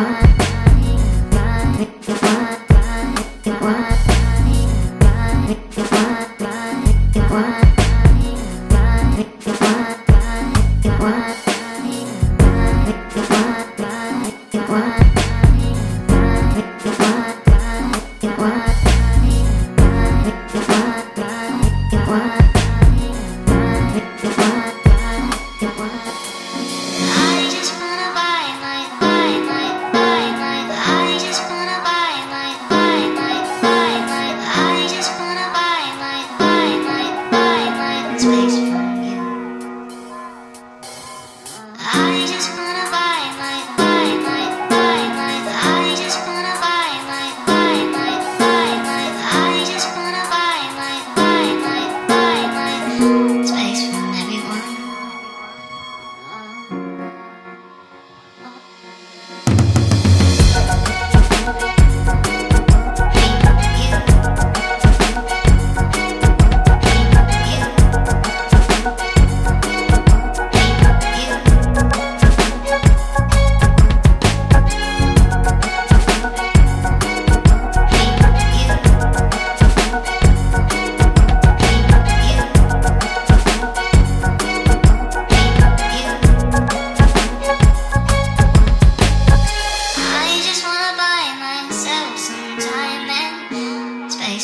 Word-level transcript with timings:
What? 0.00 0.30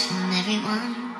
from 0.00 0.32
everyone. 0.32 1.13